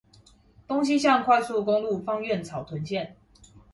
[0.67, 3.11] 東西向快速公路芳苑草屯線